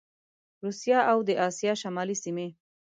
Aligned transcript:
روسیه 0.63 0.99
او 1.11 1.17
د 1.27 1.29
اسیا 1.47 1.73
شمالي 1.81 2.15
سیمي 2.23 2.47